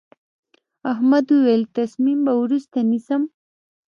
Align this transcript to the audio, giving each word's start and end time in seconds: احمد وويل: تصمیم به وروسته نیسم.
احمد 0.91 1.25
وويل: 1.35 1.63
تصمیم 1.77 2.19
به 2.25 2.33
وروسته 2.41 2.77
نیسم. 2.91 3.21